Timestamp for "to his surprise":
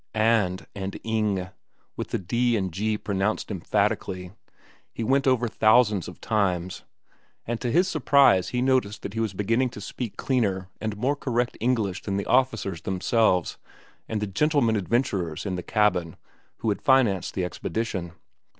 7.61-8.49